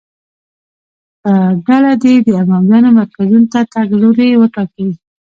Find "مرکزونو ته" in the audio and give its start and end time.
2.99-3.59